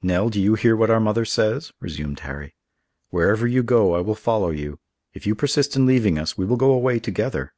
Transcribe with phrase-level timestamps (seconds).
[0.00, 2.54] "Nell, do you hear what our mother says?" resumed Harry.
[3.10, 4.78] "Wherever you go I will follow you.
[5.12, 7.52] If you persist in leaving us, we will go away together."